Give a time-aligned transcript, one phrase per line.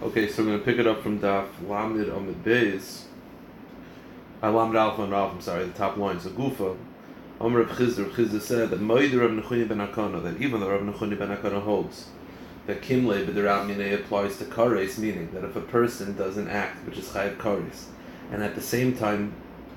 [0.00, 3.02] Okay, so we're going to pick it up from Daf Lamid Amid Beis.
[4.40, 6.20] Uh, Lamid Alpha and Ralph, I'm sorry, the top line.
[6.20, 6.76] So Gufa,
[7.40, 10.82] Omer of Chizr, Chizr said that Moider of Nechuni ben Akana, that even though Rav
[10.82, 12.06] Nechuni ben Akana holds
[12.68, 16.86] that Kimle b'derat minei applies to kares, meaning that if a person does an act
[16.86, 17.86] which is chayav kares,
[18.30, 19.32] and at the same time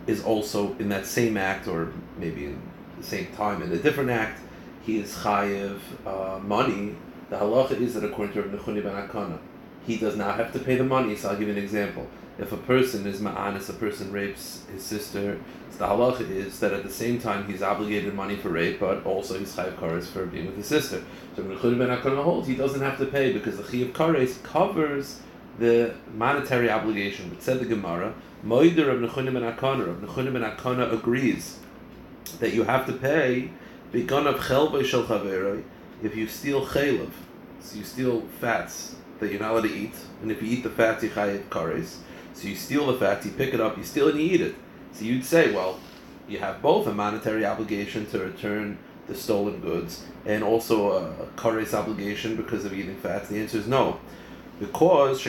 [0.06, 2.62] is also in that same act, or maybe in
[3.00, 4.40] the same time in a different act,
[4.84, 6.96] he is chayav uh, money.
[7.32, 9.40] The halacha is that according to Rav Nechuni ben Akana,
[9.86, 11.16] he does not have to pay the money.
[11.16, 12.08] So I'll give you an example.
[12.38, 15.40] If a person is ma'anis, a person rapes his sister,
[15.78, 19.40] the halacha is that at the same time he's obligated money for rape, but also
[19.40, 21.04] he's chayav kares for being with his sister.
[21.36, 25.22] So Rechud ben Akana he doesn't have to pay because the chayav kares covers
[25.58, 27.30] the monetary obligation.
[27.30, 28.14] But said the Gemara,
[28.46, 31.58] Moider of Nechunim ben Akana, of Nechunim ben Akana agrees
[32.40, 33.50] that you have to pay
[33.92, 35.64] begun of chelvay shel
[36.04, 37.10] if you steal chaylev,
[37.60, 40.70] so you steal fats that you're not allowed to eat, and if you eat the
[40.70, 41.98] fat, you chayiv kares.
[42.34, 44.42] So you steal the fat, you pick it up, you steal it and you eat
[44.42, 44.56] it.
[44.94, 45.80] So you'd say, well,
[46.28, 51.74] you have both a monetary obligation to return the stolen goods and also a, kares
[51.74, 53.30] obligation because of eating fats.
[53.30, 54.00] The answer is no,
[54.60, 55.24] because.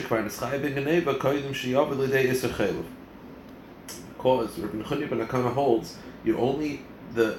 [4.17, 6.81] Because Rabbi Nechuni ben Akana holds you only
[7.13, 7.37] the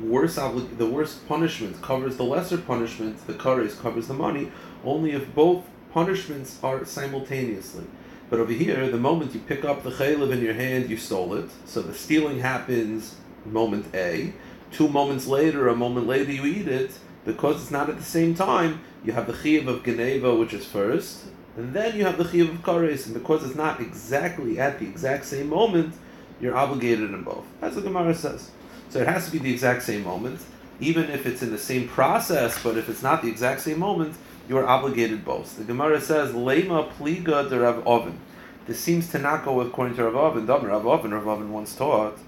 [0.00, 3.26] worst obli- the worst punishment covers the lesser punishment.
[3.26, 4.52] The kares covers the money
[4.84, 7.84] only if both punishments are simultaneously.
[8.28, 11.34] But over here, the moment you pick up the chaylev in your hand, you stole
[11.34, 11.50] it.
[11.66, 14.32] So the stealing happens moment A.
[14.70, 16.92] Two moments later, a moment later, you eat it.
[17.24, 20.64] Because it's not at the same time, you have the chiyuv of geneva, which is
[20.64, 21.24] first,
[21.56, 23.04] and then you have the chiyuv of kares.
[23.04, 25.94] And because it's not exactly at the exact same moment,
[26.40, 27.44] you're obligated in both.
[27.60, 28.50] That's what Gemara says.
[28.88, 30.40] So it has to be the exact same moment,
[30.80, 32.62] even if it's in the same process.
[32.62, 34.14] But if it's not the exact same moment,
[34.50, 35.56] you are obligated both.
[35.56, 38.18] The Gemara says, Lema pliga de Rav Oven.
[38.66, 40.44] This seems to not go according to Rav Oven.
[40.44, 42.18] Rav Oven, Rav Oven once taught,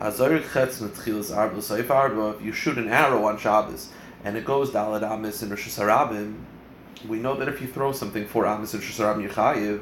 [0.00, 0.82] Hazarik chetz
[1.36, 2.36] arba.
[2.36, 3.90] If you shoot an arrow on Shabbos
[4.24, 6.34] and it goes dalad amis and Rosh Hashanah,
[7.06, 9.80] we know that if you throw something for amis and Rosh Hashanah, Yechayiv.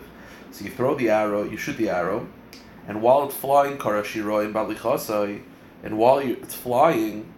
[0.51, 2.29] So you throw the arrow, you shoot the arrow,
[2.87, 5.41] and while it's flying, karashiroi and balichasai,
[5.83, 7.33] and while you, it's flying,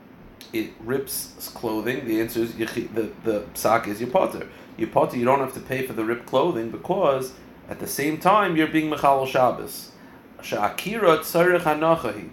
[0.53, 2.07] it rips clothing.
[2.07, 4.49] The answer is yechi, the the psak is your potter.
[4.77, 7.33] Your potter, you don't have to pay for the ripped clothing because
[7.69, 9.93] at the same time you're being mechal Shabbos.
[10.41, 12.31] Tzarech.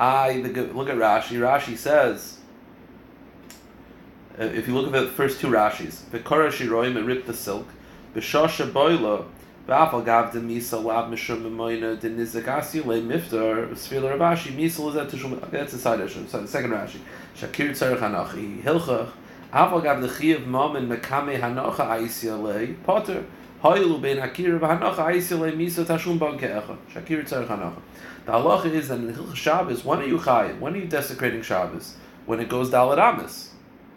[0.00, 1.38] I look at Rashi.
[1.38, 2.38] Rashi says.
[4.38, 7.68] Uh, if you look at the first two Rashis, the Shiroim, it ripped the silk.
[8.14, 9.26] B'shasha boila,
[9.68, 14.96] V'afal gav de misa lab mishum memoina de nizagasi le miftar sfila Rabashi misa is
[14.96, 15.38] at tishum.
[15.52, 16.26] That's the side issue.
[16.26, 16.98] So the second Rashi.
[17.36, 19.10] Shakir tzarech hanachi hilchach.
[19.52, 23.24] Afal gav de chiyav mamen mekame hanacha aisya le potter.
[23.62, 26.76] Hoilu ben akira v'hanacha aisya le misa tashum bankeecha.
[26.92, 27.80] Shakir tzarech hanacha.
[28.26, 30.58] The halacha is that in Hilchach Shabbos, when are you chayiv?
[30.58, 31.94] When are you desecrating Shabbos?
[32.26, 33.52] When it goes Dalad Amis.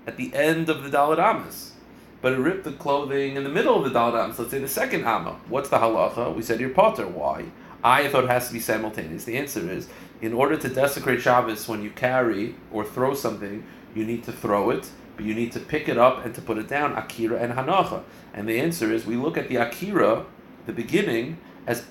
[0.05, 1.74] At the end of the Dalad Amis
[2.21, 4.67] but it ripped the clothing in the middle of the Dalad so Let's say the
[4.67, 5.39] second Amma.
[5.47, 6.35] What's the halacha?
[6.35, 7.07] We said your potter.
[7.07, 7.45] Why?
[7.83, 9.25] I thought it has to be simultaneous.
[9.25, 9.87] The answer is,
[10.21, 14.71] in order to desecrate Shabbos, when you carry or throw something, you need to throw
[14.71, 16.93] it, but you need to pick it up and to put it down.
[16.93, 18.01] Akira and Hanacha.
[18.33, 20.25] And the answer is, we look at the Akira,
[20.65, 21.37] the beginning,
[21.67, 21.85] as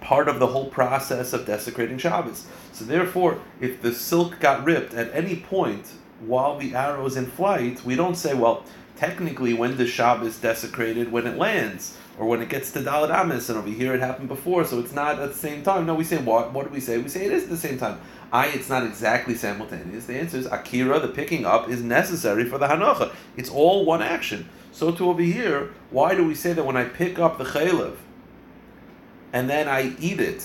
[0.00, 2.46] part of the whole process of desecrating Shabbos.
[2.72, 7.26] So therefore, if the silk got ripped at any point while the arrow is in
[7.26, 8.64] flight, we don't say, well,
[8.98, 13.48] technically when the Shabbos desecrated when it lands or when it gets to Dalit Amis,
[13.48, 15.86] and over here it happened before, so it's not at the same time.
[15.86, 16.52] No, we say what?
[16.52, 16.98] What do we say?
[16.98, 18.00] We say it is at the same time.
[18.32, 20.06] I, it's not exactly simultaneous.
[20.06, 23.14] The answer is Akira, the picking up, is necessary for the Hanacha.
[23.36, 24.48] It's all one action.
[24.72, 27.96] So to over here, why do we say that when I pick up the Chaylev
[29.32, 30.44] and then I eat it,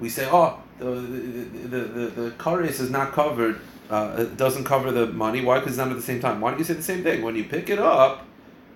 [0.00, 3.60] we say, oh, the the the, the, the is not covered
[3.90, 5.42] uh, it doesn't cover the money.
[5.42, 5.58] Why?
[5.58, 6.40] Because it's not at the same time.
[6.40, 7.22] Why don't you say the same thing?
[7.22, 8.26] When you pick it up,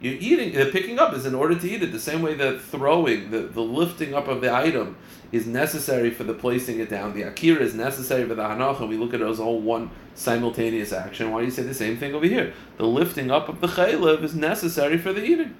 [0.00, 0.52] you're eating.
[0.52, 1.92] The picking up is in order to eat it.
[1.92, 4.96] The same way that throwing, the, the lifting up of the item,
[5.32, 7.14] is necessary for the placing it down.
[7.14, 9.90] The akira is necessary for the hanach, and we look at it as all one
[10.14, 11.30] simultaneous action.
[11.30, 12.54] Why do you say the same thing over here?
[12.76, 15.56] The lifting up of the chaylev is necessary for the eating.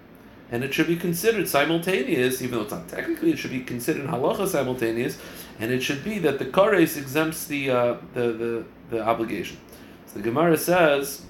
[0.51, 4.07] And it should be considered simultaneous, even though it's not technically, it should be considered
[4.07, 5.19] halacha simultaneous,
[5.61, 9.59] and it should be that the kares exempts the, uh, the, the, the obligation.
[10.07, 11.23] So the Gemara says,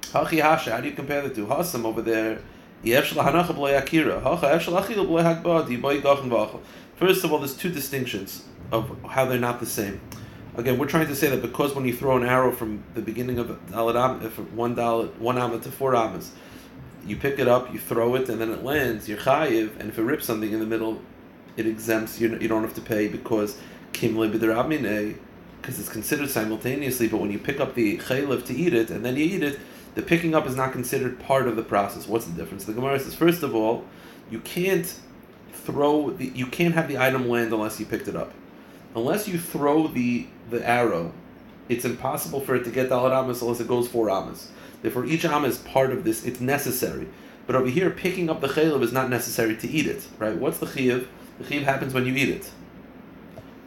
[0.00, 1.46] Hachi Hasha, how do you compare the two?
[1.46, 2.40] Hasam over there,
[2.82, 3.14] First
[7.24, 10.00] of all, there's two distinctions of how they're not the same.
[10.56, 13.40] Again, we're trying to say that because when you throw an arrow from the beginning
[13.40, 13.48] of
[14.54, 16.30] one Dalit, one Amma to four Ammas,
[17.08, 19.08] you pick it up, you throw it, and then it lands.
[19.08, 21.00] You're chayiv, and if it rips something in the middle,
[21.56, 22.36] it exempts you.
[22.38, 23.58] You don't have to pay because
[23.92, 25.16] b'derabmine,
[25.60, 27.08] because it's considered simultaneously.
[27.08, 29.58] But when you pick up the chaylev to eat it, and then you eat it,
[29.94, 32.06] the picking up is not considered part of the process.
[32.06, 32.64] What's the difference?
[32.64, 33.84] The Gemara says, first of all,
[34.30, 34.94] you can't
[35.52, 38.32] throw the, you can't have the item land unless you picked it up.
[38.94, 41.12] Unless you throw the the arrow,
[41.68, 44.50] it's impossible for it to get the amas unless it goes four amas.
[44.82, 46.24] Therefore, each amma is part of this.
[46.24, 47.08] It's necessary.
[47.46, 50.06] But over here, picking up the chaylev is not necessary to eat it.
[50.18, 50.36] Right?
[50.36, 51.06] What's the chiyuv?
[51.38, 52.50] The chiyuv happens when you eat it.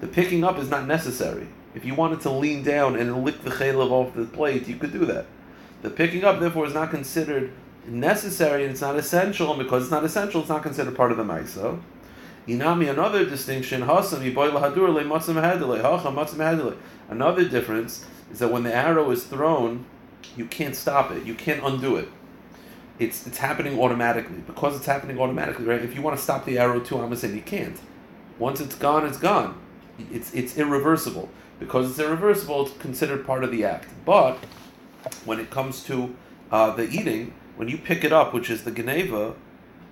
[0.01, 1.47] The picking up is not necessary.
[1.73, 4.91] If you wanted to lean down and lick the chaylev off the plate, you could
[4.91, 5.25] do that.
[5.81, 7.51] The picking up, therefore, is not considered
[7.87, 11.17] necessary and it's not essential, and because it's not essential, it's not considered part of
[11.17, 11.79] the Maisa.
[12.47, 13.83] Inami, another distinction,
[17.09, 19.85] Another difference is that when the arrow is thrown,
[20.35, 21.25] you can't stop it.
[21.25, 22.09] You can't undo it.
[22.99, 24.37] It's it's happening automatically.
[24.47, 25.81] Because it's happening automatically, right?
[25.81, 27.79] If you want to stop the arrow too, I'm saying you can't.
[28.39, 29.59] Once it's gone, it's gone.
[30.11, 31.29] It's it's irreversible.
[31.59, 33.87] Because it's irreversible, it's considered part of the act.
[34.03, 34.37] But
[35.25, 36.15] when it comes to
[36.51, 39.35] uh, the eating, when you pick it up, which is the Geneva,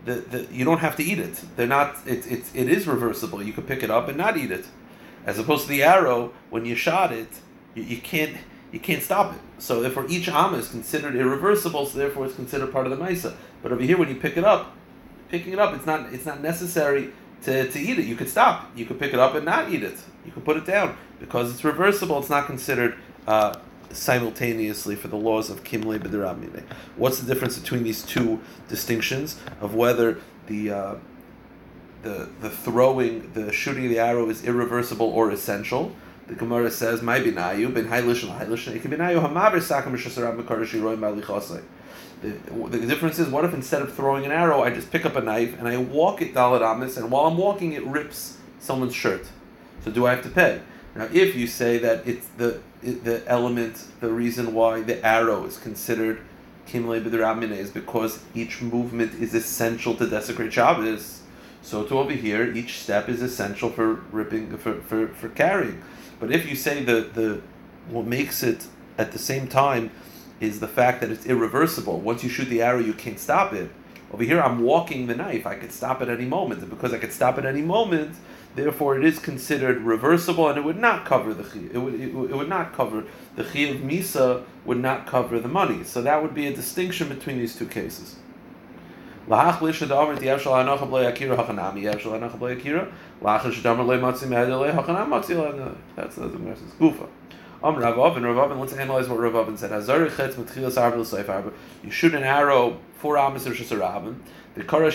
[0.06, 1.42] the, the, you don't have to eat it.
[1.56, 1.98] They're not.
[2.06, 3.44] It, it, it is reversible.
[3.44, 4.66] You can pick it up and not eat it,
[5.26, 6.34] as opposed to the arrow.
[6.50, 7.28] When you shot it,
[7.76, 8.38] you, you can't
[8.72, 9.42] you can't stop it.
[9.58, 11.86] So therefore, each amma is considered irreversible.
[11.86, 13.36] So therefore, it's considered part of the ma'isa.
[13.62, 14.76] But over here, when you pick it up,
[15.30, 17.12] picking it up, it's not it's not necessary
[17.44, 18.06] to, to eat it.
[18.06, 18.72] You could stop.
[18.76, 19.98] You could pick it up and not eat it.
[20.26, 22.20] You could put it down because it's reversible.
[22.20, 22.96] It's not considered.
[23.28, 23.54] Uh,
[23.92, 26.64] simultaneously for the laws of Kimle B'derabmine.
[26.96, 30.96] What's the difference between these two distinctions of whether the uh,
[32.04, 35.96] the the throwing, the shooting of the arrow is irreversible or essential?
[36.28, 40.42] The Gemara says, "My binayu ben haylish haylish it can be binayu hamaber sakam b'shasarab
[40.42, 41.64] mekarashi roim b'alichasei."
[42.22, 45.16] The, the difference is, what if instead of throwing an arrow, I just pick up
[45.16, 48.94] a knife and I walk it dalad amis, and while I'm walking, it rips someone's
[48.94, 49.26] shirt.
[49.86, 50.62] So do I have to pay?
[50.96, 55.58] Now, if you say that it's the the element, the reason why the arrow is
[55.58, 56.22] considered
[56.68, 61.22] kimle b'derabmine is because each movement is essential to desecrate Shabbos.
[61.62, 65.82] So to over here, each step is essential for ripping for, for, for carrying.
[66.20, 67.42] But if you say the the
[67.90, 68.68] what makes it
[68.98, 69.92] at the same time
[70.40, 72.00] is the fact that it's irreversible.
[72.00, 73.70] Once you shoot the arrow, you can't stop it.
[74.12, 75.46] Over here, I'm walking the knife.
[75.46, 78.16] I could stop at any moment, and because I could stop at any moment,
[78.60, 81.60] Therefore, it is considered reversible, and it would not cover the chi.
[81.74, 83.06] It would, it, would not cover
[83.38, 85.86] the chi of misa would not cover the money.
[85.86, 88.18] So that would be a distinction between these two cases.
[89.28, 89.72] That's the
[96.80, 97.08] Gufa.
[97.62, 99.72] Um, Rav and Rav let's analyze what Rav said.
[101.84, 104.20] You shoot an arrow four amas of Shasarabim,
[104.56, 104.94] the Kara and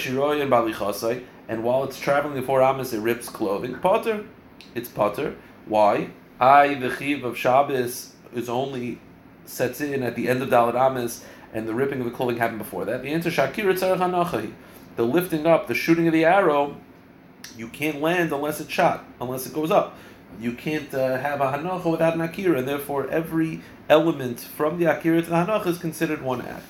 [0.51, 3.79] Balichasai, and while it's traveling the four amas, it rips clothing.
[3.79, 4.25] Potter,
[4.75, 5.37] it's Potter.
[5.67, 6.11] Why?
[6.41, 9.01] I, the Chiv of Shabbos, is only
[9.47, 12.59] sets in at the end of Dalit Amas, and the ripping of the clothing happened
[12.59, 13.03] before that.
[13.03, 14.53] The answer Shakir
[14.97, 16.77] The lifting up, the shooting of the arrow,
[17.57, 19.97] you can't land unless it's shot, unless it goes up
[20.41, 24.87] you can't uh, have a hanacha without an akira, and therefore every element from the
[24.87, 26.65] akira to the hanacha is considered one act.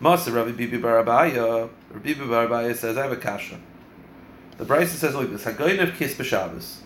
[0.00, 3.58] Masa Rabbi Bibi bar Abaye, Rabbi Bibi bar Abaye says, I have a kasha.
[4.60, 5.56] The Brisa says like this: of
[5.96, 6.80] kiss b'Shabbos.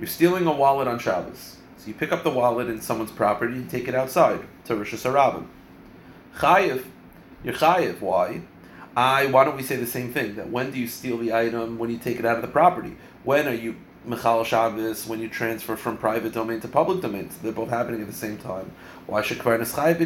[0.00, 3.52] You're stealing a wallet on Shabbos, so you pick up the wallet in someone's property
[3.52, 5.44] and take it outside to Rosh Hashanah.
[6.36, 6.86] Chayiv,
[7.44, 8.00] you're chayiv.
[8.00, 8.40] Why?
[8.96, 9.26] I.
[9.26, 10.36] Why don't we say the same thing?
[10.36, 11.78] That when do you steal the item?
[11.78, 12.96] When you take it out of the property?
[13.24, 17.28] When are you Michal Shabbos when you transfer from private domain to public domain.
[17.28, 18.72] So they're both happening at the same time.
[19.06, 19.98] Why should Kvarnas Chayiv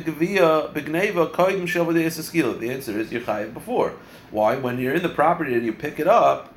[0.73, 3.95] Begneva Koyim Shelvadei The answer is you're Chayiv before.
[4.33, 4.57] Why?
[4.57, 6.53] When you're in the property and you pick it up,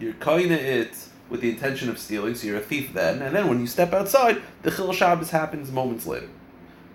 [0.00, 3.48] you're Koyna it with the intention of stealing, so you're a thief then, and then
[3.48, 6.28] when you step outside, the Chil Shabbos happens moments later.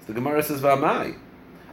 [0.02, 1.18] So the Gemara says, V'amai.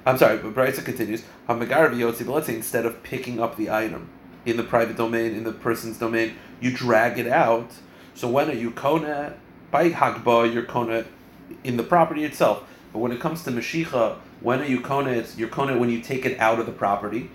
[0.06, 3.70] I'm sorry, but Brisa continues, Hamagar V'yotzi, but let's say instead of picking up the
[3.70, 4.10] item
[4.44, 7.72] in the private domain, in the person's domain, you drag it out,
[8.14, 9.34] so when are you kona
[9.70, 10.52] by hagba?
[10.52, 11.04] You're kona
[11.64, 12.64] in the property itself.
[12.92, 15.10] But when it comes to mashicha, when are you kona?
[15.10, 17.30] It's you're kona when you take it out of the property.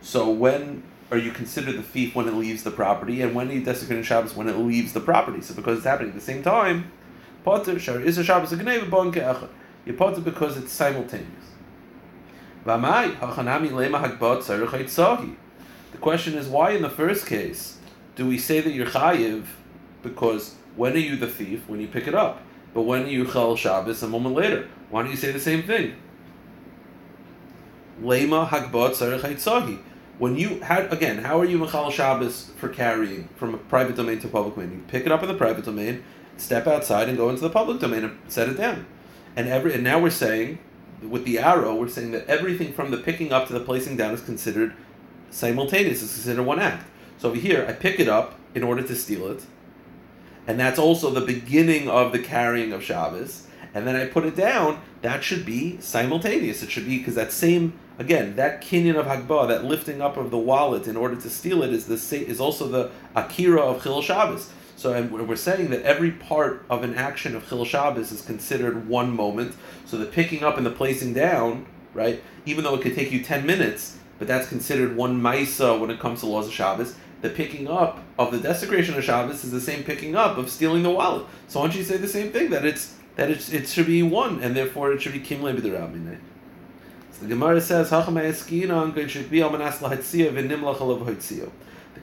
[0.00, 3.56] So when are you consider the thief when it leaves the property, and when he
[3.56, 5.40] you desecrating Shabbos when it leaves the property?
[5.40, 6.90] So because it's happening at the same time,
[7.44, 9.48] potter shar is a Shabbos a gneva bon ke'achad.
[9.84, 11.30] You potter because it's simultaneous.
[12.64, 13.16] The
[16.00, 17.78] question is why in the first case
[18.16, 19.44] do we say that you're chayiv
[20.02, 21.68] because when are you the thief?
[21.68, 22.42] When you pick it up.
[22.74, 24.02] But when are you Chal Shabbos?
[24.02, 24.68] A moment later.
[24.90, 25.94] Why don't you say the same thing?
[28.02, 28.46] Lema
[30.18, 34.18] When you had again, how are you mechal Shabbos for carrying from a private domain
[34.20, 34.72] to public domain?
[34.72, 36.04] You pick it up in the private domain,
[36.38, 38.86] step outside, and go into the public domain and set it down.
[39.36, 40.58] And every and now we're saying,
[41.02, 44.14] with the arrow, we're saying that everything from the picking up to the placing down
[44.14, 44.72] is considered
[45.30, 46.02] simultaneous.
[46.02, 46.86] It's considered one act.
[47.18, 49.42] So over here, I pick it up in order to steal it,
[50.46, 53.46] and that's also the beginning of the carrying of Shabbos.
[53.74, 54.80] And then I put it down.
[55.02, 56.62] That should be simultaneous.
[56.62, 60.30] It should be because that same again that kinyan of Hagbah, that lifting up of
[60.30, 64.02] the wallet in order to steal it, is the is also the akira of Chil
[64.02, 64.50] Shabbos.
[64.76, 69.16] So we're saying that every part of an action of Chil Shabbos is considered one
[69.16, 69.54] moment.
[69.86, 72.22] So the picking up and the placing down, right?
[72.44, 75.98] Even though it could take you ten minutes, but that's considered one Maisa when it
[75.98, 76.94] comes to laws of Shabbos.
[77.22, 80.82] The picking up of the desecration of Shabbos is the same picking up of stealing
[80.82, 81.26] the wallet.
[81.48, 84.02] So why don't you say the same thing that it's that it's, it should be
[84.02, 86.18] one, and therefore it should be kimle b'derabine.
[87.20, 88.00] The Gemara says, The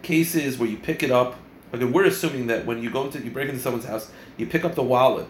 [0.01, 1.35] case is where you pick it up
[1.73, 4.63] Again, we're assuming that when you go into, you break into someone's house, you pick
[4.63, 5.25] up the wallet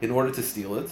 [0.00, 0.90] in order to steal it,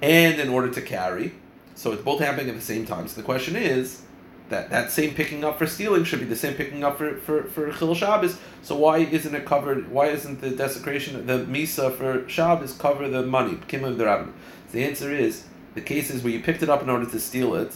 [0.00, 1.32] and in order to carry.
[1.74, 3.08] So it's both happening at the same time.
[3.08, 4.02] So the question is
[4.48, 7.42] that that same picking up for stealing should be the same picking up for for
[7.44, 8.38] for Chil Shabbos.
[8.62, 9.90] So why isn't it covered?
[9.90, 13.58] Why isn't the desecration, the misa for Shabbos cover the money?
[13.68, 15.44] So the answer is
[15.76, 17.72] the cases where you picked it up in order to steal it,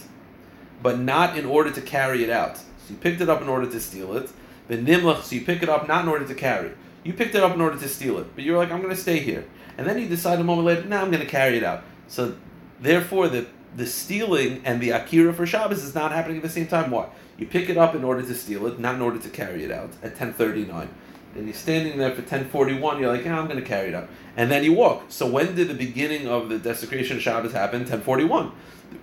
[0.82, 2.56] but not in order to carry it out.
[2.56, 4.30] So you picked it up in order to steal it,
[4.66, 6.72] the nimlach, so you pick it up not in order to carry.
[7.04, 9.00] You picked it up in order to steal it, but you're like, I'm going to
[9.00, 9.44] stay here.
[9.78, 11.84] And then you decide a moment later, now I'm going to carry it out.
[12.08, 12.34] So
[12.80, 16.66] therefore, the the stealing and the akira for Shabbos is not happening at the same
[16.66, 16.90] time.
[16.90, 17.08] Why?
[17.38, 19.70] You pick it up in order to steal it, not in order to carry it
[19.70, 20.88] out at 10:39.
[21.34, 23.00] Then you're standing there for 10:41.
[23.00, 24.08] You're like, yeah, I'm going to carry it up.
[24.36, 25.04] and then you walk.
[25.08, 27.84] So when did the beginning of the desecration of Shabbos happen?
[27.84, 28.52] 10:41.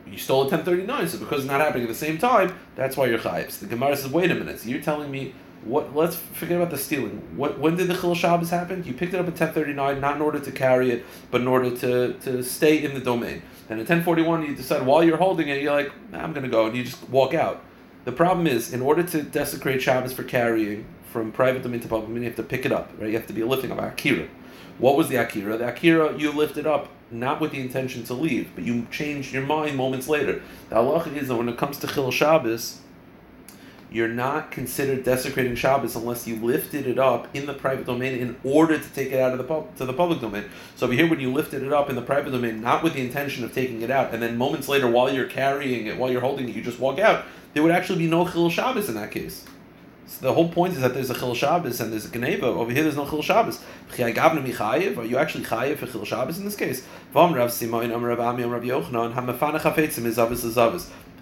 [0.05, 1.07] You stole at 10:39.
[1.07, 3.51] So because it's not happening at the same time, that's why you're chayiv.
[3.51, 4.59] So the Gemara says, wait a minute.
[4.59, 5.95] So you're telling me what?
[5.95, 7.21] Let's forget about the stealing.
[7.35, 7.59] What?
[7.59, 8.83] When did the Chil Shabbos happen?
[8.83, 11.41] You picked it up at ten thirty nine, not in order to carry it, but
[11.41, 13.41] in order to, to stay in the domain.
[13.69, 16.33] And at ten forty one, you decide while you're holding it, you're like, nah, I'm
[16.33, 17.63] gonna go, and you just walk out.
[18.05, 22.07] The problem is, in order to desecrate Shabbos for carrying from private domain to public
[22.07, 23.09] domain, you have to pick it up, right?
[23.09, 24.27] You have to be lifting of akira.
[24.77, 25.57] What was the akira?
[25.57, 29.45] The akira you lifted up not with the intention to leave, but you changed your
[29.45, 30.41] mind moments later.
[30.69, 32.81] The halacha is that when it comes to Chil Shabbos,
[33.89, 38.35] you're not considered desecrating Shabbos unless you lifted it up in the private domain in
[38.43, 40.43] order to take it out of the pub, to the public domain.
[40.75, 43.01] So over here, when you lifted it up in the private domain, not with the
[43.01, 46.21] intention of taking it out, and then moments later, while you're carrying it, while you're
[46.21, 47.23] holding it, you just walk out,
[47.53, 49.45] there would actually be no chil Shabbos in that case.
[50.07, 52.45] So the whole point is that there's a chil Shabbos and there's a Geneva.
[52.47, 53.59] Over here, there's no chil Shabbos.
[53.99, 54.17] Are you
[55.17, 56.83] actually chayiv for chil Shabbos in this case?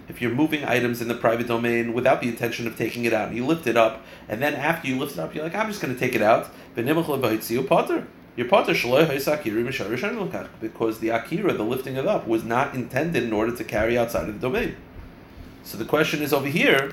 [0.08, 3.28] if you're moving items in the private domain without the intention of taking it out,
[3.28, 5.68] and you lift it up, and then after you lift it up, you're like, I'm
[5.68, 6.48] just going to take it out.
[8.36, 8.74] Your potter
[10.60, 14.28] because the akira, the lifting it up, was not intended in order to carry outside
[14.28, 14.76] of the domain.
[15.64, 16.92] So the question is over here,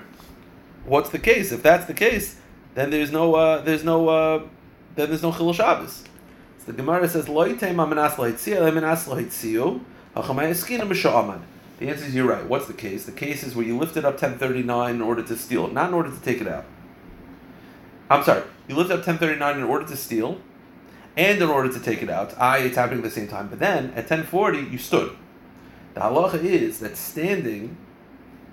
[0.86, 1.52] what's the case?
[1.52, 2.40] If that's the case,
[2.76, 4.44] then there's no uh, there's no uh,
[4.96, 6.04] then there's no chilul Shabbos.
[6.60, 7.26] So the Gemara says,
[11.80, 12.46] the answer is you're right.
[12.46, 13.06] What's the case?
[13.06, 16.10] The case is where you lifted up 1039 in order to steal, not in order
[16.12, 16.66] to take it out.
[18.10, 20.40] I'm sorry, you lifted up 1039 in order to steal,
[21.18, 22.40] and in order to take it out.
[22.40, 23.48] I, it's happening at the same time.
[23.50, 25.16] But then at 1040, you stood.
[25.94, 27.78] The halacha is that standing,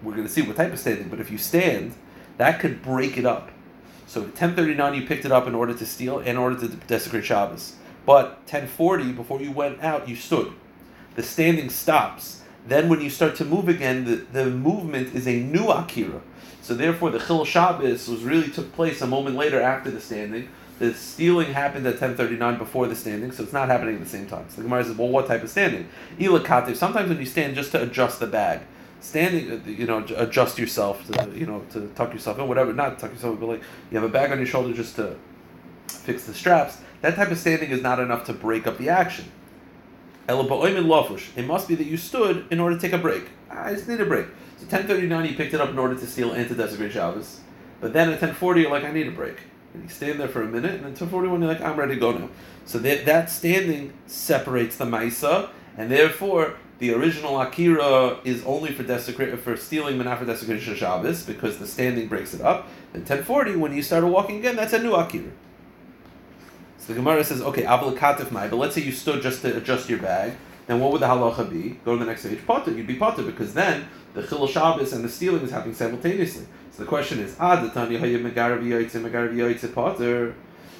[0.03, 1.95] we're going to see what type of standing, but if you stand,
[2.41, 3.51] that could break it up.
[4.07, 7.25] So at 1039, you picked it up in order to steal, in order to desecrate
[7.25, 7.77] Shabbos.
[8.05, 10.53] But 1040, before you went out, you stood.
[11.15, 15.41] The standing stops then when you start to move again, the, the movement is a
[15.41, 16.21] new Akira.
[16.63, 20.49] So therefore, the Chil Shabbos was really took place a moment later after the standing.
[20.79, 24.27] The stealing happened at 1039 before the standing, so it's not happening at the same
[24.27, 24.47] time.
[24.49, 25.89] So the Gemara says, well, what type of standing?
[26.19, 26.77] Ilakativ.
[26.77, 28.61] Sometimes when you stand just to adjust the bag,
[29.01, 32.99] standing, uh, you know, adjust yourself, to, you know, to tuck yourself in, whatever, not
[32.99, 35.17] tuck yourself in, but like you have a bag on your shoulder just to
[35.89, 36.79] fix the straps.
[37.01, 39.31] That type of standing is not enough to break up the action.
[40.29, 43.25] It must be that you stood in order to take a break.
[43.51, 44.27] I just need a break.
[44.59, 47.41] So 1039, you picked it up in order to steal and to desecrate Shabbos.
[47.81, 49.39] But then at 1040, you're like, I need a break.
[49.73, 52.01] And you stand there for a minute, and then 1041, you're like, I'm ready to
[52.01, 52.29] go now.
[52.67, 58.83] So that, that standing separates the Maisa, and therefore the original Akira is only for
[59.37, 62.69] for stealing, but not for desecration Shabbos, because the standing breaks it up.
[62.95, 65.31] And 1040, when you started walking again, that's a new Akira.
[66.79, 69.55] So the Gemara says, okay, aval katif mai, but let's say you stood just to
[69.59, 70.33] adjust your bag.
[70.67, 71.79] then what would the halacha be?
[71.85, 72.45] Go to the next page.
[72.47, 72.73] Potter.
[72.73, 76.47] You'd be potter because then the chilul Shabbos and the stealing is happening simultaneously.
[76.73, 77.57] So the question is, ah,
[79.75, 80.35] potter.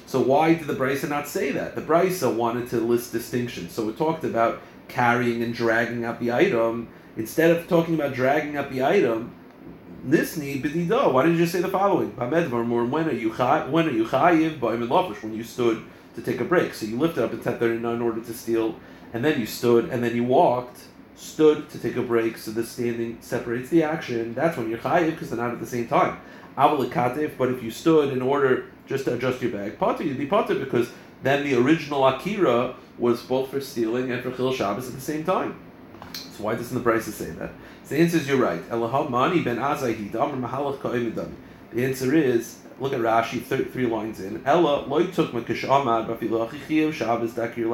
[0.07, 1.75] So why did the Brisa not say that?
[1.75, 3.71] The Brisa wanted to list distinctions.
[3.71, 6.87] So it talked about carrying and dragging up the item.
[7.17, 9.33] Instead of talking about dragging up the item,
[10.05, 11.13] Nisni b'dido.
[11.13, 12.09] Why did you just say the following?
[12.15, 15.83] When are you when are you chayiv when you stood
[16.15, 16.73] to take a break?
[16.73, 18.75] So you lifted up at ten thirty nine in order to steal,
[19.13, 20.79] and then you stood, and then you walked,
[21.15, 22.37] stood to take a break.
[22.37, 24.33] So the standing separates the action.
[24.33, 26.19] That's when you're chayiv because they're not at the same time.
[26.57, 27.37] Avalikatif.
[27.37, 30.55] But if you stood in order just to adjust your bag, potter, you'd be potter
[30.55, 30.89] because
[31.23, 35.23] then the original akira was both for stealing and for chil Shabbos at the same
[35.23, 35.59] time.
[36.13, 37.51] So why doesn't the Brisa say that?
[37.83, 38.67] So the answer is you're right.
[38.69, 38.75] The
[41.85, 44.41] answer is look at Rashi th- three lines in.
[44.45, 47.69] Ella loy took Shabbos dakir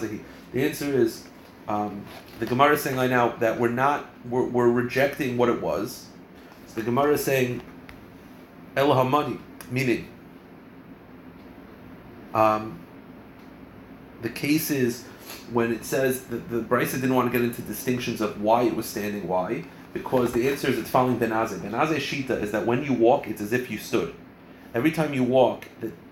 [0.00, 0.24] ben.
[0.52, 1.28] The answer is
[1.68, 2.04] um,
[2.38, 6.06] the Gemara is saying right now that we're not we're, we're rejecting what it was.
[6.66, 7.62] So the Gemara is saying
[8.78, 10.08] El meaning
[12.32, 12.78] um,
[14.22, 15.04] the cases
[15.52, 18.76] when it says that the Brisa didn't want to get into distinctions of why it
[18.76, 19.64] was standing, why?
[19.92, 21.60] Because the answer is it's following Ben Azai.
[21.60, 24.14] Benazir Shita is that when you walk, it's as if you stood.
[24.74, 25.66] Every time you walk,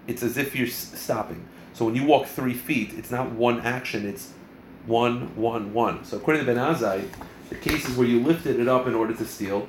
[0.07, 1.47] it's as if you're stopping.
[1.75, 4.33] So when you walk three feet, it's not one action, it's
[4.87, 6.05] one, one, one.
[6.05, 7.09] So according to Ben Azai,
[7.51, 9.69] the cases where you lifted it up in order to steal,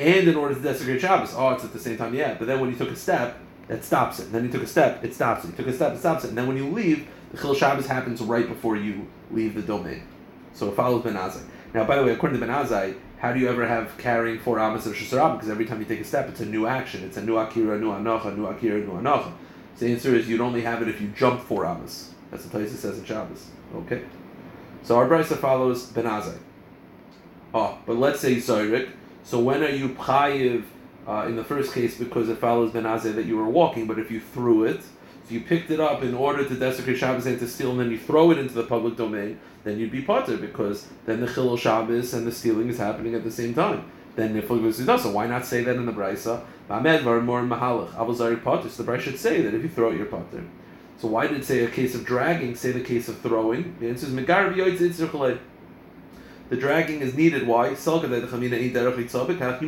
[0.00, 2.34] and in order to desecrate Shabbos, oh, it's at the same time, yeah.
[2.34, 3.38] But then when you took a step,
[3.68, 4.26] that stops it.
[4.26, 5.48] And then you took a step, it stops it.
[5.48, 6.28] You took a step, it stops it.
[6.28, 10.02] And then when you leave, the Chil Shabbos happens right before you leave the domain.
[10.54, 11.42] So it follows Ben Azai.
[11.72, 14.58] Now, by the way, according to Ben Azai, how do you ever have carrying four
[14.58, 15.34] amas of Shasarab?
[15.34, 17.04] Because every time you take a step, it's a new action.
[17.04, 19.32] It's a new akira, new anocha, new akira, new anocha.
[19.76, 22.12] So the answer is you'd only have it if you jump four amas.
[22.30, 23.46] That's the place it says in Shabbos.
[23.74, 24.02] Okay?
[24.82, 26.38] So our brisa follows Ben Azai.
[27.54, 28.90] Oh, but let's say Zorik.
[29.24, 30.64] So when are you chayiv
[31.06, 33.98] uh, in the first case because it follows Ben Azai that you were walking, but
[33.98, 34.80] if you threw it,
[35.24, 37.90] if you picked it up in order to desecrate Shabbos and to steal, and then
[37.90, 41.58] you throw it into the public domain, then you'd be potter because then the chilul
[41.58, 43.84] Shabbos and the stealing is happening at the same time.
[44.16, 46.42] Then if it was so why not say that in the brisa?
[46.68, 48.42] more mahalach.
[48.42, 48.68] potter.
[48.68, 50.44] So the brisa should say that if you throw it, you're potter.
[50.98, 52.54] So why did it say a case of dragging?
[52.54, 53.74] Say the case of throwing.
[53.80, 54.54] The answer is megar
[56.50, 57.46] The dragging is needed.
[57.46, 57.68] Why?
[57.68, 57.76] You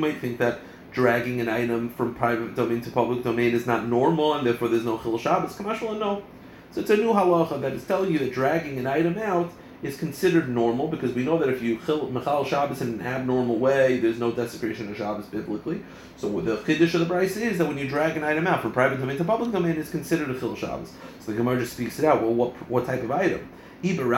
[0.00, 0.58] might think that
[0.90, 4.84] dragging an item from private domain to public domain is not normal, and therefore there's
[4.84, 5.54] no chil Shabbos.
[5.54, 6.24] Kamashal no.
[6.72, 9.96] So it's a new halacha that is telling you that dragging an item out is
[9.96, 14.18] considered normal because we know that if you mechal Shabbos in an abnormal way, there's
[14.18, 15.82] no desecration of Shabbos biblically.
[16.16, 18.72] So the chiddush of the Brisa is that when you drag an item out from
[18.72, 20.92] private domain to public domain, it's considered a chil Shabbos.
[21.20, 22.22] So the Gemara just speaks it out.
[22.22, 23.48] Well, what what type of item?
[23.84, 24.08] Iber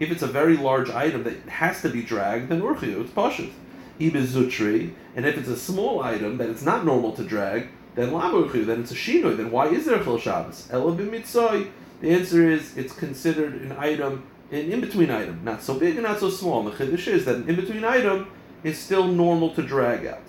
[0.00, 3.50] if it's a very large item that has to be dragged, then urchiyu, it's pashut
[3.98, 8.64] ibizutri, and if it's a small item that it's not normal to drag, then lamuchu,
[8.64, 9.36] then it's a shinoi.
[9.36, 10.68] Then why is there a Shabbos?
[10.70, 16.04] Ela The answer is it's considered an item, an in-between item, not so big and
[16.04, 16.60] not so small.
[16.60, 18.28] And the chiddush is that an in-between item
[18.62, 20.22] is still normal to drag out.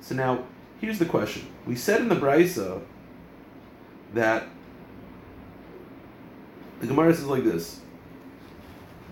[0.00, 0.44] So now,
[0.80, 2.80] here's the question: We said in the brisa
[4.14, 4.44] that
[6.80, 7.80] the Gemara says like this.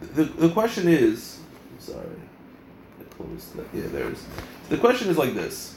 [0.00, 1.38] The, the question is,
[1.72, 2.16] I'm sorry
[3.20, 3.52] close.
[3.72, 4.24] Yeah, there's.
[4.68, 5.76] The question is like this,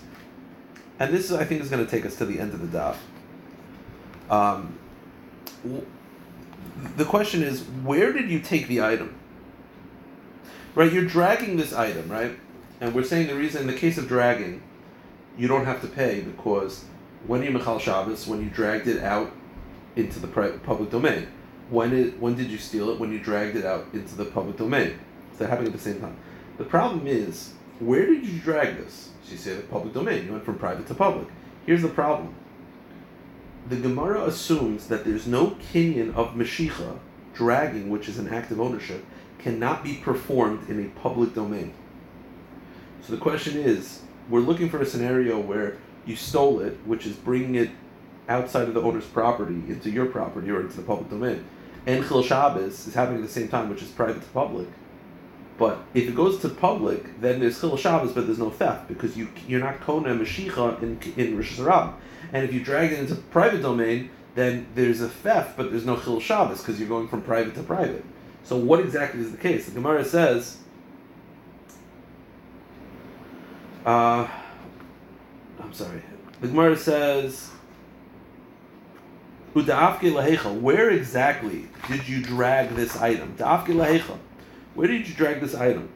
[0.99, 2.95] and this I think is going to take us to the end of the daf.
[4.29, 4.77] Um,
[6.97, 9.15] the question is, where did you take the item?
[10.75, 12.37] Right, you're dragging this item, right?
[12.81, 14.61] And we're saying the reason, in the case of dragging,
[15.37, 16.83] you don't have to pay because
[17.27, 19.31] when you Michal Shabbos, when you dragged it out
[19.95, 21.27] into the public domain,
[21.69, 22.99] when it when did you steal it?
[22.99, 24.99] When you dragged it out into the public domain.
[25.33, 26.15] So that happening at the same time.
[26.57, 29.09] The problem is, where did you drag this?
[29.27, 30.25] She said the public domain.
[30.25, 31.27] You went from private to public.
[31.65, 32.35] Here's the problem.
[33.69, 36.99] The Gemara assumes that there's no kinyan of Meshicha,
[37.33, 39.03] dragging, which is an act of ownership,
[39.39, 41.73] cannot be performed in a public domain.
[43.01, 47.15] So the question is, we're looking for a scenario where you stole it, which is
[47.15, 47.69] bringing it
[48.29, 51.43] outside of the owner's property into your property or into the public domain.
[51.85, 54.67] And Chil Shabbos is happening at the same time, which is private to public.
[55.57, 59.15] But if it goes to public, then there's chil Shabbos, but there's no theft because
[59.15, 61.93] you you're not kona mashicha in in Rosh Hashanah.
[62.31, 65.99] And if you drag it into private domain, then there's a theft, but there's no
[65.99, 68.03] chil Shabbos because you're going from private to private.
[68.43, 69.65] So what exactly is the case?
[69.65, 70.57] The Gemara says.
[73.85, 74.27] Uh,
[75.59, 76.01] I'm sorry.
[76.41, 77.51] The Gemara says.
[79.53, 83.35] Where exactly did you drag this item?
[83.37, 85.89] Where did you drag this item?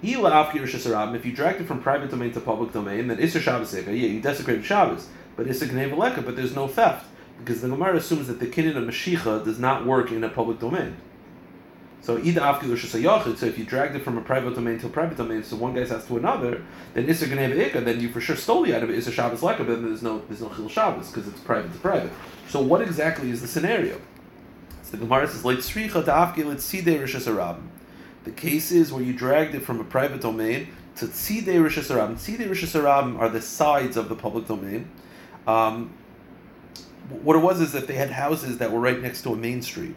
[0.00, 4.20] If you dragged it from private domain to public domain, then Isser Shabbos Yeah, you
[4.20, 7.06] desecrated Shabbos, but Isser but there's no theft
[7.40, 10.60] because the Gemara assumes that the kinyan of Mashiach does not work in a public
[10.60, 10.96] domain.
[12.00, 15.42] So either So if you dragged it from a private domain to a private domain,
[15.42, 18.62] so one guy's house to another, then Isser Gnei Veleka, then you for sure stole
[18.62, 21.40] the item Isser Shabbos Leka, but then there's no there's no Chil Shabbos because it's
[21.40, 22.10] private to private.
[22.48, 24.00] So what exactly is the scenario?
[24.84, 27.58] So the Gemara says, "Leit sricha to it sidei rishas
[28.24, 32.14] the cases where you dragged it from a private domain to tzidei rishas harabim.
[32.14, 34.90] Tzidei rishas harabim are the sides of the public domain.
[35.46, 35.92] Um,
[37.22, 39.62] what it was is that they had houses that were right next to a main
[39.62, 39.94] street.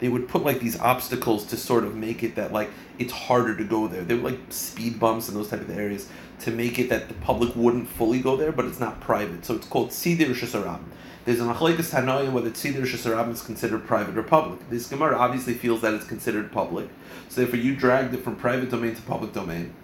[0.00, 3.56] They would put like these obstacles to sort of make it that like it's harder
[3.56, 4.02] to go there.
[4.02, 6.08] They were like speed bumps and those type of areas
[6.40, 9.44] to make it that the public wouldn't fully go there, but it's not private.
[9.44, 10.84] So it's called tzidei rishas harabim.
[11.24, 14.68] There's a machlekes tanoim whether tzidei rishas is considered private or public.
[14.68, 16.88] This Gemara obviously feels that it's considered public.
[17.28, 19.74] So therefore, you dragged it from private domain to public domain.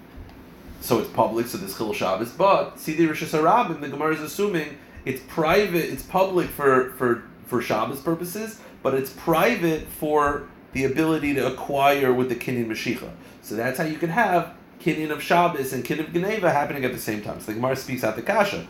[0.81, 2.33] So it's public, so there's Chil Shabbos.
[2.33, 7.61] But Sidi Rosh Hashanah, the Gemara is assuming it's private, it's public for, for, for
[7.61, 13.11] Shabbos purposes, but it's private for the ability to acquire with the Kinyan Mashiach.
[13.43, 16.93] So that's how you can have Kinyan of Shabbos and Kinyan of Geneva happening at
[16.93, 17.41] the same time.
[17.41, 18.67] So the Gemara speaks out the Kasha.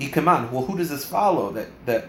[0.00, 1.52] Ikaman, well, who does this follow?
[1.52, 2.08] That, that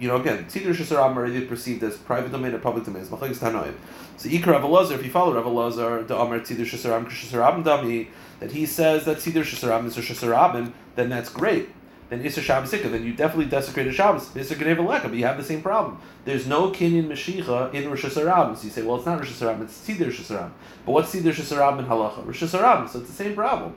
[0.00, 3.04] you know, again, Tzidr Shasarab already perceived as private domain or public domain.
[3.04, 8.08] So Ikar Rav if you follow Rav Elazar, the Amar Tzidr Shasarab Shasarabim Dami,
[8.40, 11.68] that he says that Tzidr Shasarabim is Shasarabim, then that's great.
[12.10, 14.28] Then Isser Shabbos then you definitely desecrated Shabbos.
[14.30, 16.00] Isser Geneva Leka, but you have the same problem.
[16.24, 18.56] There's no Kinyan Mashiach in Rosh Hashanah.
[18.56, 20.50] So you say, well, it's not Rosh Hashanah, it's Tzidr Hashanah.
[20.84, 22.26] But what's Tzidr Hashanah in Halacha?
[22.26, 22.88] Rosh Hashanah.
[22.88, 23.76] So it's the same problem.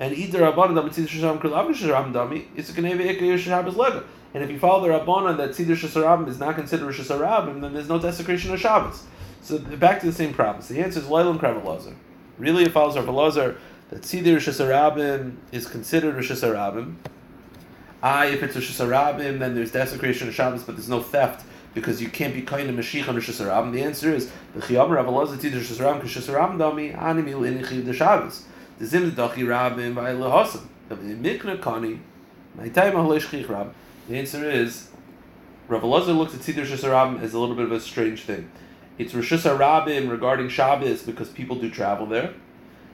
[0.00, 4.04] And either Rabbanan Dami Tzidr Hashanah Kurlav Rosh Hashanah Leka.
[4.34, 7.74] And if you follow the Rabbanon that Tzidr Shasarabim is not considered Rosh Hashanah, then
[7.74, 9.04] there's no desecration of Shabbos.
[9.42, 10.62] So back to the same problem.
[10.62, 11.94] So the answer is Leilam Krav
[12.38, 13.34] Really, it follows Rav
[13.90, 16.94] that Tzidr Shasarabim is considered Rosh Hashanah.
[18.02, 22.02] I, if it's Rosh Hashanah, then there's desecration of Shabbos, but there's no theft because
[22.02, 23.72] you can't be kind of Mashiach on Rosh Hashanah.
[23.72, 27.94] The answer is the Chiyam Rav Elazar Tzidr Shasarabim because Shasarabim dami animil inichiv the
[27.94, 28.44] Shabbos.
[28.78, 30.66] The Dachi Rabim by Lehosam.
[30.88, 32.00] The Mikna Kani.
[32.56, 33.72] My time Ahlesh Rab.
[34.08, 34.88] The answer is
[35.68, 38.50] Rav Elazar looks at Tzidr Shasarabim as a little bit of a strange thing.
[38.98, 42.34] It's Rosh Hashanah regarding Shabbos because people do travel there,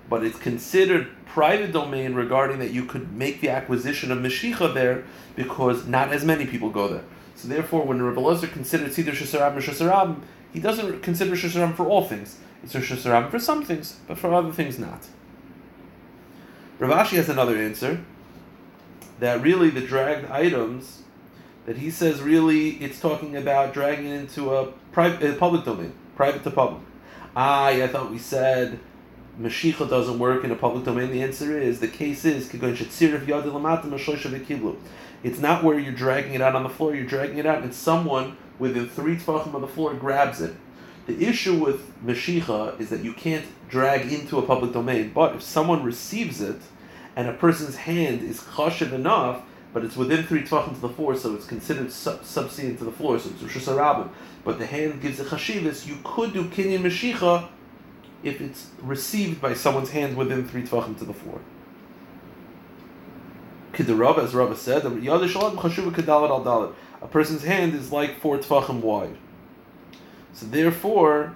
[0.08, 5.04] but it's considered private domain regarding that you could make the acquisition of Meshicha there
[5.36, 7.04] because not as many people go there.
[7.34, 10.20] So therefore, when Rav Elazar considers Tzidr Shasarabim Rosh Hashanah,
[10.52, 12.38] he doesn't consider Hashanah for all things.
[12.64, 15.06] It's Hashanah for some things, but for other things not.
[16.78, 18.00] Rav Ashi has another answer
[19.20, 21.02] that really the dragged items
[21.66, 26.42] that he says really it's talking about dragging into a private a public domain, private
[26.44, 26.82] to public.
[27.36, 28.78] Ah, I thought we said
[29.40, 31.12] Mashiach doesn't work in a public domain.
[31.12, 32.52] The answer is the case is
[35.22, 36.94] it's not where you're dragging it out on the floor.
[36.94, 40.56] You're dragging it out, and someone within three tefachim of the floor grabs it.
[41.06, 45.42] The issue with Mashiach is that you can't drag into a public domain, but if
[45.42, 46.60] someone receives it
[47.14, 51.16] and a person's hand is chashiv enough, but it's within three tvachim to the floor,
[51.16, 54.08] so it's considered sub- subsedient to the floor, so it's Rosh.
[54.44, 57.48] But the hand gives a chashivas, you could do kinyan meshicha
[58.22, 61.40] if it's received by someone's hand within three tvachim to the floor.
[63.72, 64.90] Kidarab, as Rabba said, a
[67.06, 69.16] person's hand is like four tvachim wide.
[70.32, 71.34] So therefore,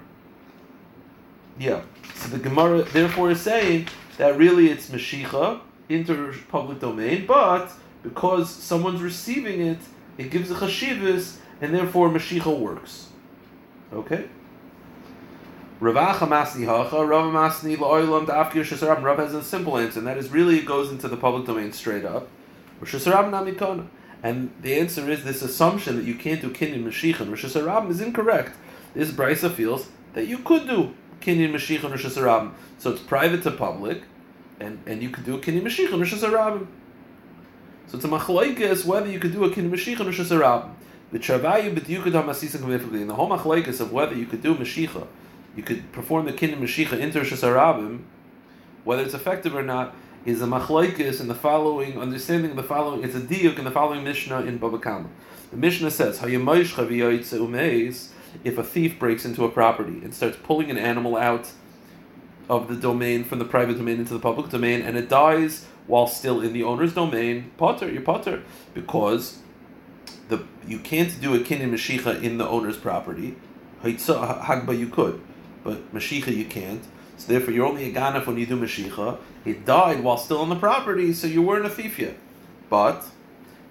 [1.59, 1.81] yeah.
[2.15, 8.49] So the Gemara therefore is saying that really it's meshicha, into public domain, but because
[8.49, 9.79] someone's receiving it,
[10.17, 13.07] it gives a chashivas, and therefore Mashiach works.
[13.91, 14.25] Okay?
[15.83, 19.03] Ravacha Masni Hacha, Rav Masni La'olam Da'afkir Shasarab.
[19.03, 21.73] Rav has a simple answer, and that is really it goes into the public domain
[21.73, 22.29] straight up.
[22.81, 23.87] Shasarab Namikona.
[24.23, 27.89] And the answer is this assumption that you can't do Kinyan Mashiach and Rosh Hashanah
[27.89, 28.55] is incorrect.
[28.93, 32.53] This Brisa feels that you could do Kinyan Mashiach and Rosh Hashanah.
[32.77, 34.03] So it's private to public,
[34.61, 36.65] and and you could do a kini mashiach and rosh hashanah.
[37.87, 40.69] So it's a machlokes whether you could do a kini mashiach and rosh hashanah.
[41.11, 43.01] The travayu b'diyukad hamasisa k'mifli.
[43.01, 45.07] In the whole machlokes of whether you could do mashiach,
[45.55, 47.99] you could perform the kini mashiach into rosh
[48.83, 53.03] whether it's effective or not, is a machlokes in the following understanding the following.
[53.03, 55.09] It's a diuk in the following mishnah in Baba Kama.
[55.51, 56.21] The mishnah says
[58.43, 61.51] if a thief breaks into a property and starts pulling an animal out
[62.49, 66.07] of the domain from the private domain into the public domain, and it dies while
[66.07, 69.39] still in the owner's domain, potter, you're potter, because
[70.29, 73.35] the you can't do a kinyan mashicha in the owner's property.
[73.83, 75.21] Hagba you could,
[75.63, 76.83] but mashicha you can't.
[77.17, 79.17] So therefore, you're only a ganef when you do mashicha.
[79.45, 82.17] It died while still on the property, so you weren't a thief yet.
[82.69, 83.05] But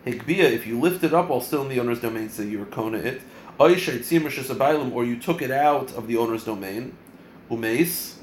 [0.07, 2.67] hikbia, if you lift it up while still in the owner's domain, so you were
[2.67, 3.23] kona it.
[3.59, 6.97] Or you took it out of the owner's domain,
[7.51, 8.15] umeis,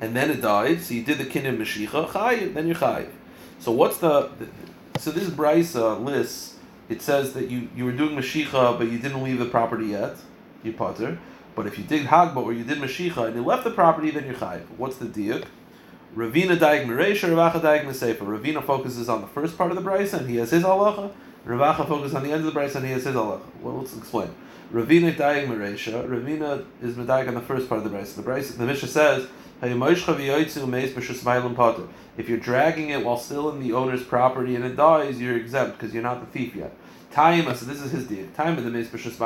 [0.00, 0.80] and then it died.
[0.80, 3.10] So you did the kinyan mashicha, then you're chayiv.
[3.58, 4.30] So what's the,
[4.98, 6.56] so this brisa uh, lists.
[6.88, 10.16] It says that you, you were doing mashicha, but you didn't leave the property yet.
[10.64, 11.18] You potter.
[11.54, 14.24] But if you did hagba or you did mashicha and you left the property, then
[14.24, 14.66] you're chayiv.
[14.76, 15.44] What's the diuk?
[16.16, 18.18] Ravina daig meresha, Ravacha daig mesefa.
[18.18, 21.12] Ravina focuses on the first part of the brisa and he has his halacha.
[21.46, 23.42] Ravacha focuses on the end of the brisa and he has his halacha.
[23.60, 24.34] Well, let's explain.
[24.72, 26.08] Ravina daig meresha.
[26.08, 28.16] Ravina is medaig on the first part of the brisa.
[28.16, 29.26] The brisa, the Mishnah says,
[29.62, 29.68] if
[32.28, 35.92] you're dragging it while still in the owner's property and it dies, you're exempt because
[35.92, 36.72] you're not the thief yet.
[37.10, 38.26] Time, so this is his deal.
[38.34, 39.18] Time the meis b'shus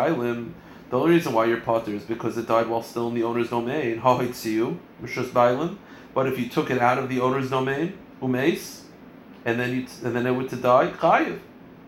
[0.91, 3.51] The only reason why you're potter is because it died while still in the owner's
[3.51, 4.01] domain.
[6.15, 8.83] But if you took it out of the owner's domain, umeis,
[9.45, 11.41] and then you and then it went to die, chayiv.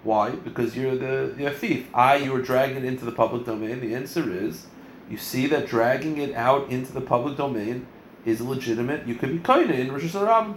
[0.03, 0.31] Why?
[0.31, 1.89] Because you're the you're a thief.
[1.95, 3.81] I you were dragging it into the public domain.
[3.81, 4.67] The answer is,
[5.09, 7.87] you see that dragging it out into the public domain
[8.25, 9.07] is legitimate.
[9.07, 10.57] You could be kind in Rosh Hashanah.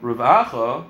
[0.00, 0.86] Rav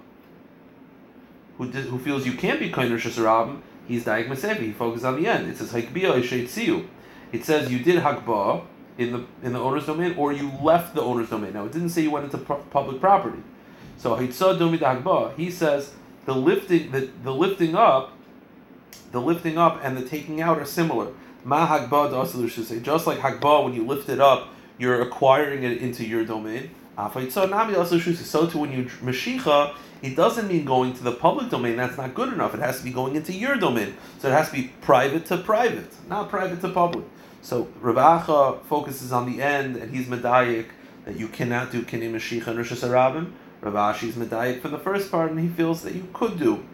[1.59, 4.61] who did, who feels you can't be kind Rosh Hashanah, he's Daik Masevi.
[4.61, 5.51] He focuses on the end.
[5.51, 6.87] It says Haikbiya
[7.33, 8.65] It says you did Hakba
[8.99, 11.55] in the in the owner's domain, or you left the owner's domain.
[11.55, 13.43] Now it didn't say you went into public property.
[13.97, 15.37] So Domi Hakba.
[15.37, 15.93] He says
[16.27, 18.13] the lifting the, the lifting up,
[19.13, 21.13] the lifting up and the taking out are similar.
[21.45, 26.05] Ma Hakba say Just like Hakba, when you lift it up, you're acquiring it into
[26.05, 26.71] your domain.
[26.97, 31.77] So too when you Mashicha, it doesn't mean going to the public domain.
[31.77, 32.55] That's not good enough.
[32.55, 33.97] It has to be going into your domain.
[34.19, 37.05] So it has to be private to private, not private to public.
[37.41, 40.67] So Ravacha focuses on the end, and he's medayik
[41.05, 43.31] that you cannot do kini Mashicha and Rosh Hashanah.
[43.61, 46.65] Rav Ashi is medayik for the first part, and he feels that you could do.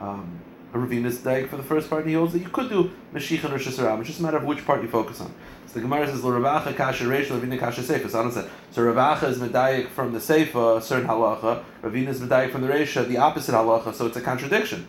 [0.00, 0.40] Um,
[0.72, 3.52] Ravina's Daik for the first part, and he holds that you could do Mashiach and
[3.52, 3.98] Rosh Hashanah.
[4.00, 5.34] It's just a matter of which part you focus on.
[5.70, 8.10] So the Gemara says, Ravacha Kasha Reish, Ravina Kasha Seifa.
[8.10, 11.62] So said, so Ravacha is Medayik from the Seifa, certain halacha.
[11.80, 14.88] Ravina is Medayik from the Reisha, the opposite halacha, so it's a contradiction.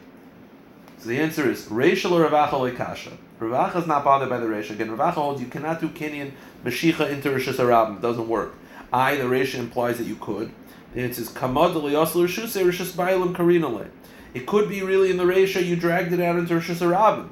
[0.97, 3.11] So the answer is, Reisha or Ravacha or Kasha.
[3.39, 4.71] Ravacha is not bothered by the Reisha.
[4.71, 6.31] Again, Ravacha holds you cannot do Kinyan
[6.65, 7.97] Mashiach into Rosh Hashanah.
[7.97, 8.55] It doesn't work.
[8.91, 10.51] I, the Reisha, implies that you could.
[10.95, 13.91] The answer is, Kamad Yosel Rishuse Rosh Bailam Karinale.
[14.33, 17.29] It could be really in the Reisha you dragged it out into Rosh Hashanah.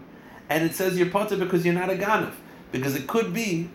[0.49, 2.33] And it says you're potter because you're not a ganef.
[2.71, 3.69] Because it could be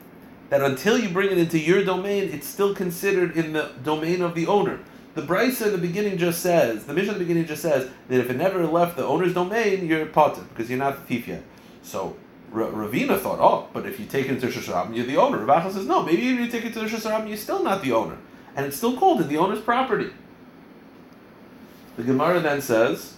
[0.50, 4.34] that until you bring it into your domain, it's still considered in the domain of
[4.34, 4.80] the owner.
[5.14, 8.20] The Brisa in the beginning just says, the Mishnah in the beginning just says that
[8.20, 11.42] if it never left the owner's domain, you're potter because you're not the thief yet.
[11.82, 12.16] So
[12.52, 15.38] R- Ravina thought, oh, but if you take it to Shasharabim, you're the owner.
[15.38, 18.18] Ravacha says, no, maybe if you take it to Shasharabim, you're still not the owner.
[18.56, 20.10] And it's still called in the owner's property.
[21.96, 23.14] The Gemara then says,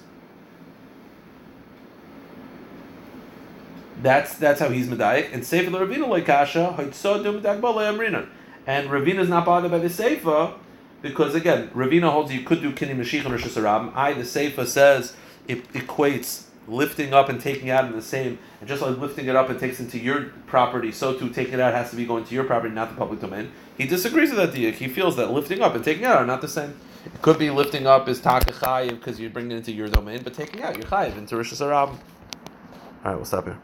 [4.02, 5.32] That's that's how he's medayik.
[5.32, 8.28] And Sefer the Ravina like kasha amrina.
[8.66, 10.54] And Ravina is not bothered by the Sefer
[11.02, 15.14] because again, Ravina holds you could do kini mashich and rosh I the Sefer says
[15.48, 19.36] it equates lifting up and taking out in the same, and just like lifting it
[19.36, 22.24] up and takes into your property, so too taking it out has to be going
[22.24, 23.50] to your property, not the public domain.
[23.76, 24.74] He disagrees with that diak.
[24.74, 26.74] He feels that lifting up and taking out are not the same.
[27.04, 30.22] It could be lifting up is taka chayiv because you're bringing it into your domain,
[30.24, 31.70] but taking out you're chayiv into Hashanah.
[31.70, 31.98] All
[33.04, 33.58] right, we'll stop here.